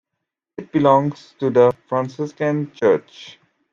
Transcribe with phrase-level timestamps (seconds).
[0.57, 3.37] It belongs to the Franciscan church.